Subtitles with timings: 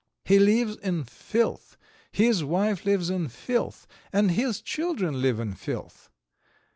[0.25, 1.77] He lives in filth,
[2.11, 6.09] his wife lives in filth, and his children live in filth.